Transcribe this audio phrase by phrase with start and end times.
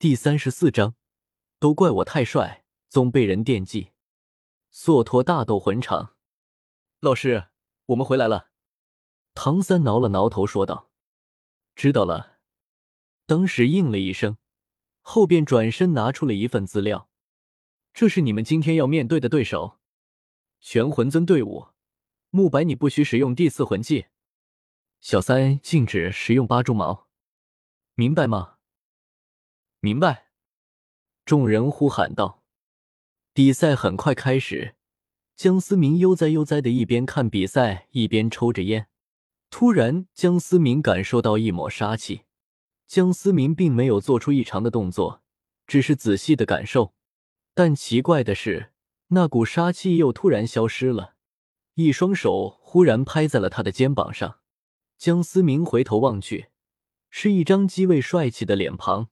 [0.00, 0.94] 第三十四章，
[1.58, 3.90] 都怪我太帅，总被人惦记。
[4.70, 6.14] 索托大斗魂场，
[7.00, 7.48] 老师，
[7.86, 8.50] 我们回来了。
[9.34, 10.92] 唐三挠了挠头，说道
[11.74, 12.38] ：“知道了。”
[13.26, 14.38] 当时应了一声，
[15.00, 17.10] 后便转身拿出了一份资料
[17.92, 19.80] ：“这是你们今天要面对的对手，
[20.60, 21.70] 玄魂尊队伍。
[22.30, 24.04] 慕白，你不许使用第四魂技；
[25.00, 27.08] 小三禁止使用八蛛矛，
[27.96, 28.57] 明白吗？”
[29.80, 30.26] 明白，
[31.24, 32.42] 众人呼喊道。
[33.32, 34.74] 比赛很快开始，
[35.36, 38.88] 江思明悠哉悠哉的一边看比赛，一边抽着烟。
[39.50, 42.22] 突然，江思明感受到一抹杀气。
[42.88, 45.22] 江思明并没有做出异常的动作，
[45.68, 46.92] 只是仔细的感受。
[47.54, 48.72] 但奇怪的是，
[49.08, 51.14] 那股杀气又突然消失了。
[51.74, 54.40] 一双手忽然拍在了他的肩膀上。
[54.96, 56.48] 江思明回头望去，
[57.10, 59.10] 是一张极为帅气的脸庞。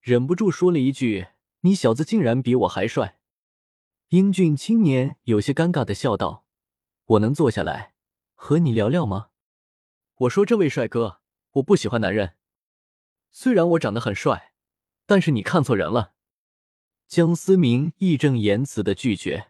[0.00, 1.28] 忍不住说了一句
[1.62, 3.18] ：“你小子竟然比我还帅！”
[4.08, 6.44] 英俊青年有些尴尬的笑道
[7.04, 7.94] ：“我能坐下来
[8.34, 9.28] 和你聊聊吗？”
[10.20, 11.20] 我说：“这位帅哥，
[11.52, 12.34] 我不喜欢男人。
[13.30, 14.52] 虽然我长得很帅，
[15.04, 16.14] 但是你看错人了。”
[17.06, 19.48] 江思明义正言辞的拒绝。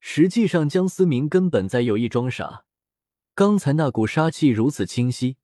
[0.00, 2.64] 实际上，江思明根本在有意装傻。
[3.34, 5.36] 刚才那股杀气如此清晰，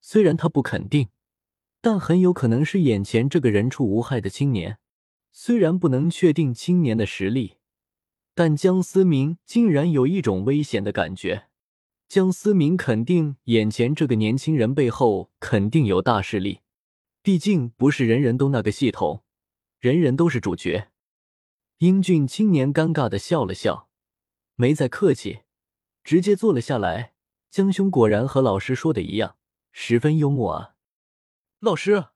[0.00, 1.08] 虽然他不肯定。
[1.82, 4.78] 但很有可能是眼前这个人畜无害的青年。
[5.32, 7.56] 虽然不能确定青年的实力，
[8.34, 11.48] 但江思明竟然有一种危险的感觉。
[12.06, 16.60] 江思明肯定眼前这个年轻人背后肯定有大势力，
[17.22, 19.24] 毕竟不是人人都那个系统，
[19.80, 20.88] 人人都是主角。
[21.78, 23.88] 英俊青年尴尬的笑了笑，
[24.54, 25.40] 没再客气，
[26.04, 27.14] 直接坐了下来。
[27.50, 29.36] 江兄果然和老师说的一样，
[29.72, 30.71] 十分幽默啊。
[31.64, 32.06] 老师，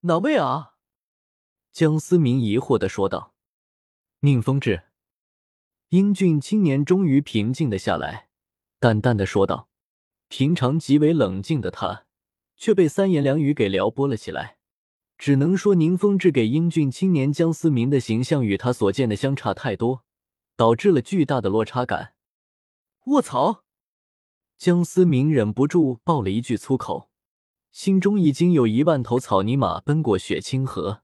[0.00, 0.74] 哪位啊？
[1.70, 3.32] 江思明疑惑的说道。
[4.22, 4.86] 宁风致。
[5.90, 8.30] 英俊青年终于平静的下来，
[8.80, 9.68] 淡淡的说道。
[10.26, 12.06] 平常极为冷静的他，
[12.56, 14.58] 却被三言两语给撩拨了起来。
[15.16, 20.04] 只能说宁风致给英俊青年江思明的形象与他所见的相差太多，
[20.56, 22.14] 导致了巨大的落差感。
[23.04, 23.62] 卧槽！
[24.56, 27.07] 江思明忍不住爆了一句粗口。
[27.78, 31.02] 心中已经有一万头草泥马奔过雪清河，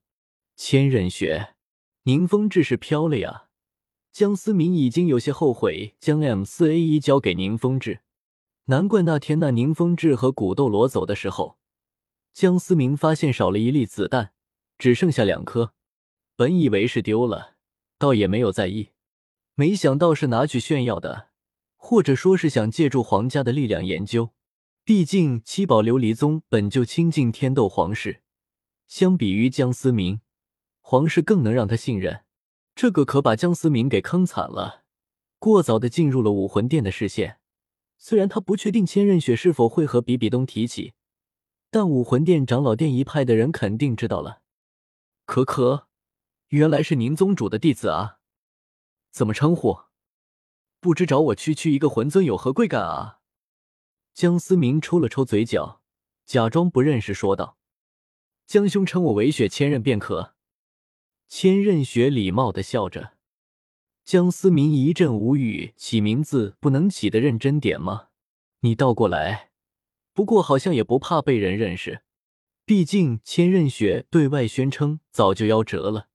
[0.56, 1.54] 千仞雪，
[2.02, 3.44] 宁风致是飘了呀！
[4.10, 8.00] 江思明已经有些后悔将 M 四 A 一交给宁风致，
[8.64, 11.58] 难怪那天那宁风致和古斗罗走的时候，
[12.32, 14.32] 江思明发现少了一粒子弹，
[14.76, 15.74] 只剩下两颗，
[16.34, 17.54] 本以为是丢了，
[18.00, 18.88] 倒也没有在意，
[19.54, 21.28] 没想到是拿去炫耀的，
[21.76, 24.30] 或者说是想借助皇家的力量研究。
[24.86, 28.20] 毕竟七宝琉璃宗本就亲近天斗皇室，
[28.86, 30.20] 相比于江思明，
[30.82, 32.24] 皇室更能让他信任。
[32.74, 34.82] 这个可把江思明给坑惨了，
[35.38, 37.38] 过早的进入了武魂殿的视线。
[37.96, 40.92] 虽然他不确定千仞雪是否会和比比东提起，
[41.70, 44.42] 但武魂殿长老殿一派的人肯定知道了。
[45.24, 45.88] 可可，
[46.48, 48.18] 原来是宁宗主的弟子啊？
[49.10, 49.84] 怎么称呼？
[50.78, 53.20] 不知找我区区一个魂尊有何贵干啊？
[54.14, 55.80] 江思明抽了抽嘴角，
[56.24, 57.58] 假装不认识，说道
[58.46, 60.36] ：“江兄称我为雪千仞便可。”
[61.26, 63.14] 千仞雪礼貌的笑着。
[64.04, 68.10] 江思明一阵无语，起名字不能起的认真点吗？
[68.60, 69.50] 你倒过来。
[70.12, 72.02] 不过好像也不怕被人认识，
[72.64, 76.06] 毕竟千仞雪对外宣称早就夭折了，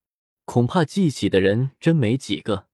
[0.46, 2.68] 恐怕记起的人真没几个。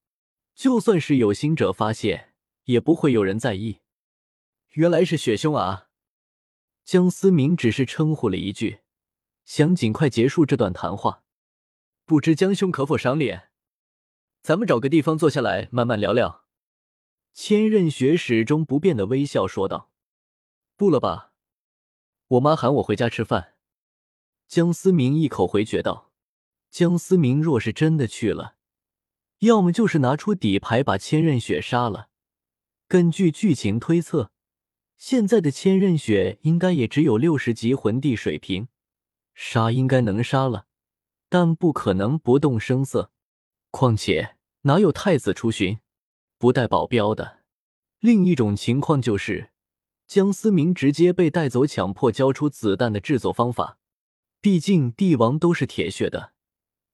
[0.54, 2.34] 就算是有心者发现，
[2.66, 3.80] 也不会有人在意。
[4.76, 5.88] 原来是雪兄啊！
[6.84, 8.82] 江思明只是称呼了一句，
[9.46, 11.24] 想尽快结束这段谈话。
[12.04, 13.52] 不知江兄可否赏脸？
[14.42, 16.44] 咱们找个地方坐下来慢慢聊聊。
[17.34, 19.92] 千仞雪始终不变的微笑说道
[20.76, 21.32] ：“不了吧，
[22.28, 23.54] 我妈喊我回家吃饭。”
[24.50, 26.12] 江思明一口回绝道
[26.70, 28.58] ：“江思明若是真的去了，
[29.40, 32.10] 要么就是拿出底牌把千仞雪杀了。
[32.90, 34.32] 根据剧情推测。”
[34.98, 38.68] 现在的千仞雪应该也只有六十级魂帝水平，
[39.34, 40.68] 杀应该能杀了，
[41.30, 43.12] 但不可能不动声色。
[43.72, 45.80] 况且哪有太子出巡
[46.38, 47.40] 不带保镖的？
[48.00, 49.52] 另一种情况就是
[50.08, 53.78] 江思明直接被带走，强迫交出子弹的制作方法。
[54.40, 56.34] 毕竟帝王都是铁血的，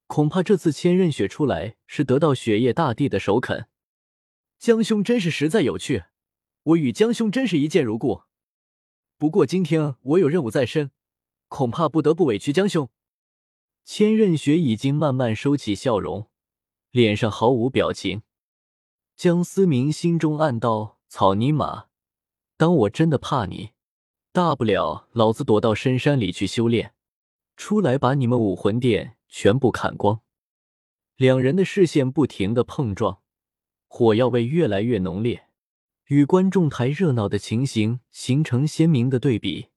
[0.08, 3.68] 恐怕这次千仞雪出来是得到雪夜大帝的首肯。
[4.58, 6.06] 江兄真是实在有趣。
[6.64, 8.22] 我与江兄真是一见如故，
[9.18, 10.92] 不过今天我有任务在身，
[11.48, 12.88] 恐怕不得不委屈江兄。
[13.84, 16.30] 千仞雪已经慢慢收起笑容，
[16.92, 18.22] 脸上毫无表情。
[19.16, 21.88] 江思明心中暗道：“草泥马，
[22.58, 23.72] 当我真的怕你？
[24.32, 26.94] 大不了老子躲到深山里去修炼，
[27.58, 30.22] 出来把你们武魂殿全部砍光。”
[31.18, 33.22] 两人的视线不停的碰撞，
[33.88, 35.48] 火药味越来越浓烈，
[36.12, 39.70] 与观众台热闹的情形形成鲜明的对比。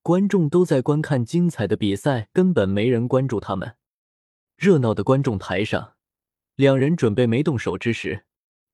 [0.00, 3.76] 观众都在观看精彩的比赛，根本没人关注他们。
[4.56, 5.96] 热闹的观众台上，
[6.54, 8.24] 两人准备没动手之时，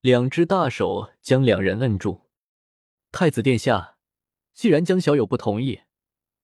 [0.00, 2.28] 两只大手将两人摁住。
[3.10, 3.96] 太子殿下，
[4.54, 5.80] 既然江小友不同意，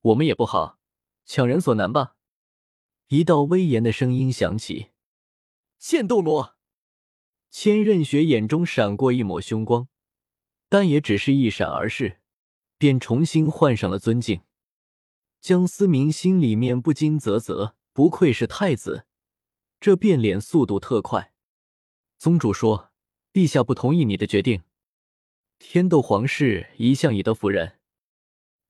[0.01, 0.81] 我们也不好
[1.25, 2.17] 强人所难吧？
[3.07, 4.89] 一道威严的声音响起。
[5.79, 6.57] 剑斗罗，
[7.53, 9.87] 千仞雪眼中闪过一抹凶光，
[10.69, 12.19] 但也只是一闪而逝，
[12.79, 14.41] 便重新换上了尊敬。
[15.41, 19.07] 江思明心里面不禁啧啧，不愧是太子，
[19.79, 21.33] 这变脸速度特快。
[22.19, 22.91] 宗主说
[23.33, 24.63] ：“陛下不同意你的决定。”
[25.59, 27.79] 天斗皇室一向以德服人，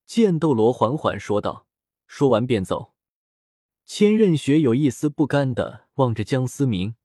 [0.04, 1.66] 剑斗罗缓缓说道，
[2.06, 2.92] 说完便走。
[3.84, 6.96] 千仞雪有一丝不甘的望着江思明，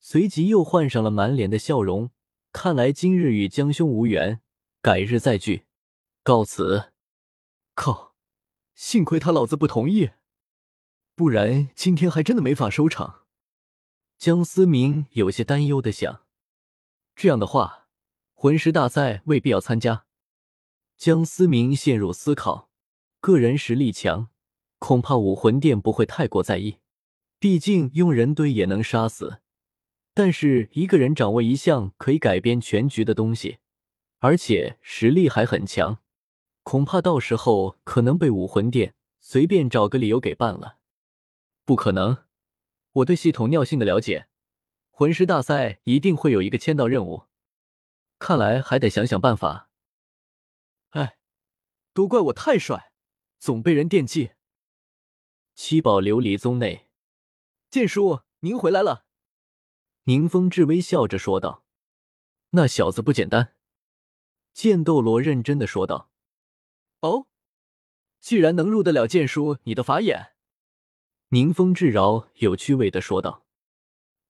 [0.00, 2.10] 随即又换上了满脸的笑容。
[2.60, 4.40] 看来今日与江兄无缘，
[4.82, 5.66] 改日再聚，
[6.24, 6.90] 告辞。
[7.76, 8.16] 靠！
[8.74, 10.10] 幸亏他老子不同意，
[11.14, 13.26] 不然今天还真的没法收场。
[14.18, 16.26] 江思明有些担忧的想：
[17.14, 17.86] 这样的话，
[18.34, 20.06] 魂师大赛未必要参加。
[20.96, 22.70] 江思明陷入思考，
[23.20, 24.30] 个人实力强，
[24.80, 26.78] 恐怕武魂殿不会太过在意。
[27.38, 29.42] 毕竟用人堆也能杀死，
[30.18, 33.58] 但是一个人掌握一项可以改变全局的东西，
[34.18, 36.00] 而且实力还很强。
[36.64, 40.78] 恐怕到时候可能被武魂殿随便找个理由给办了。
[41.64, 42.24] 不可能，
[42.94, 44.26] 我对系统尿性的了解，
[44.90, 47.26] 魂师大赛一定会有一个签到任务。
[48.18, 49.70] 看来还得想想办法。
[50.88, 51.18] 哎，
[51.94, 52.90] 都怪我太帅，
[53.38, 54.32] 总被人惦记。
[55.54, 56.88] 七宝琉璃宗内，
[57.70, 59.04] 剑叔，您回来了。
[60.08, 61.64] 宁风致微笑着说道
[62.52, 63.52] ：“那小子不简单。”
[64.54, 66.10] 剑斗罗认真的说道。
[67.00, 67.26] 哦，
[68.18, 70.32] 既然能入得了剑叔你的法眼，
[71.28, 73.44] 宁风致饶有趣味的说道：“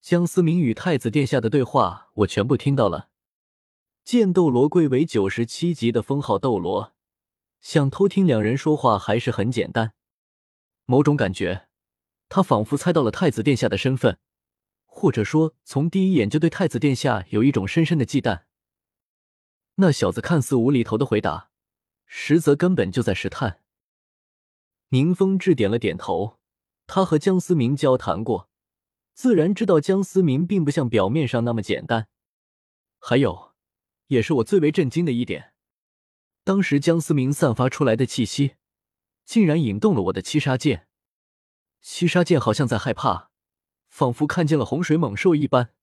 [0.02, 3.10] 江思明与太子殿下的对话，我全部听到了。
[4.02, 6.92] 剑斗罗贵为九十七级的封号斗罗，
[7.60, 9.94] 想偷听两人说话还是很简单。
[10.86, 11.68] 某种感觉，
[12.28, 14.18] 他仿佛猜到了太子殿下的身份，
[14.98, 18.42] 或者说从第一眼就对太子殿下有一种深深的忌惮。
[19.76, 21.50] 那小子看似无厘头的回答。”
[22.10, 23.60] 实则根本就在试探。
[24.88, 26.38] 宁风致点了点头，
[26.86, 28.48] 他和江思明交谈过，
[29.12, 32.08] 自然知道江思明并不像表面上那么简单。
[32.98, 33.52] 还有，
[34.06, 35.52] 也是我最为震惊的一点，
[36.44, 38.54] 当时江思明散发出来的气息，
[39.26, 40.88] 竟然引动了我的七杀剑。
[41.82, 43.30] 七杀剑好像在害怕，
[43.88, 45.74] 仿佛看见了洪水猛兽一般。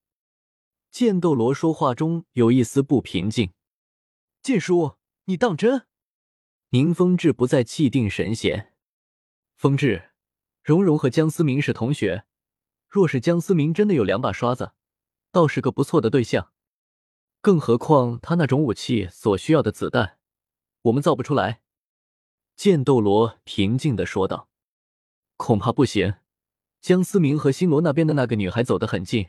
[0.90, 3.52] 剑斗罗说话中有一丝不平静
[4.42, 5.88] ：“剑叔，你当真？”
[6.72, 8.74] 宁风致不再气定神闲。
[9.56, 10.12] 风致，
[10.64, 12.26] 蓉蓉和江思明是同学，
[12.88, 14.74] 若是江思明真的有两把刷子，
[15.32, 16.52] 倒是个不错的对象。
[17.42, 20.18] 更何况他那种武器所需要的子弹，
[20.84, 21.62] 我们造不出来。
[22.56, 24.50] 剑斗罗平静的说道
[25.38, 26.16] ：“恐怕不行。
[26.86, 29.26] 江思明和星罗那边的那个女孩走得很近，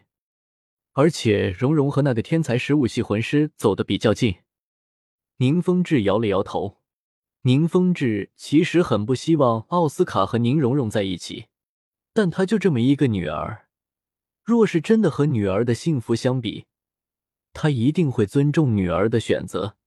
[0.92, 4.34] 而且蓉蓉和那个天才十五系魂师走得比较近。”
[5.40, 6.82] 宁风致摇了摇头。
[7.44, 11.46] 宁风致其实很不希望奥斯卡和宁荣荣在一起，
[12.12, 13.68] 但他就这么一个女儿，
[14.44, 16.66] 若是真的和女儿的幸福相比，
[17.54, 19.78] 他一定会尊重女儿的选择。